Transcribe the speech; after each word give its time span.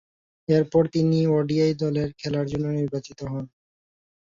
এরপর 0.49 0.83
তিনি 0.93 1.19
ওডিআই 1.31 1.71
দলে 1.81 2.03
খেলার 2.19 2.45
জন্য 2.51 2.65
নির্বাচিত 2.77 3.19
হন। 3.31 3.45